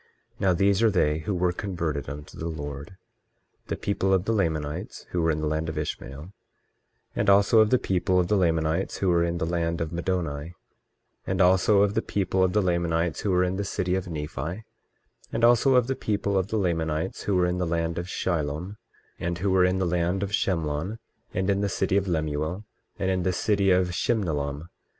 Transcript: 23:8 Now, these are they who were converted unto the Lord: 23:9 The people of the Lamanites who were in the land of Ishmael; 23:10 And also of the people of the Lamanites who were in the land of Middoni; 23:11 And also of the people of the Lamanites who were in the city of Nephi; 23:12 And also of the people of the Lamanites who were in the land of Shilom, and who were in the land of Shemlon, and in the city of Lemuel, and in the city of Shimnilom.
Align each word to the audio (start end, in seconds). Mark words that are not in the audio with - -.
23:8 0.39 0.41
Now, 0.41 0.53
these 0.53 0.81
are 0.81 0.89
they 0.89 1.19
who 1.19 1.35
were 1.35 1.51
converted 1.51 2.09
unto 2.09 2.35
the 2.35 2.47
Lord: 2.47 2.97
23:9 3.67 3.67
The 3.67 3.75
people 3.75 4.13
of 4.15 4.25
the 4.25 4.33
Lamanites 4.33 5.05
who 5.11 5.21
were 5.21 5.29
in 5.29 5.41
the 5.41 5.45
land 5.45 5.69
of 5.69 5.77
Ishmael; 5.77 6.21
23:10 6.21 6.31
And 7.17 7.29
also 7.29 7.59
of 7.59 7.69
the 7.69 7.77
people 7.77 8.19
of 8.19 8.27
the 8.27 8.35
Lamanites 8.35 8.97
who 8.97 9.09
were 9.09 9.23
in 9.23 9.37
the 9.37 9.45
land 9.45 9.79
of 9.79 9.91
Middoni; 9.91 10.53
23:11 10.53 10.53
And 11.27 11.41
also 11.41 11.83
of 11.83 11.93
the 11.93 12.01
people 12.01 12.43
of 12.43 12.53
the 12.53 12.61
Lamanites 12.63 13.19
who 13.21 13.29
were 13.29 13.43
in 13.43 13.57
the 13.57 13.63
city 13.63 13.93
of 13.93 14.07
Nephi; 14.07 14.27
23:12 14.41 14.63
And 15.33 15.43
also 15.43 15.75
of 15.75 15.85
the 15.85 15.95
people 15.95 16.35
of 16.35 16.47
the 16.47 16.57
Lamanites 16.57 17.21
who 17.21 17.35
were 17.35 17.45
in 17.45 17.57
the 17.59 17.67
land 17.67 17.99
of 17.99 18.07
Shilom, 18.07 18.77
and 19.19 19.37
who 19.37 19.51
were 19.51 19.65
in 19.65 19.77
the 19.77 19.85
land 19.85 20.23
of 20.23 20.31
Shemlon, 20.31 20.97
and 21.31 21.47
in 21.47 21.61
the 21.61 21.69
city 21.69 21.95
of 21.97 22.07
Lemuel, 22.07 22.65
and 22.97 23.11
in 23.11 23.21
the 23.21 23.33
city 23.33 23.69
of 23.69 23.89
Shimnilom. 23.91 24.67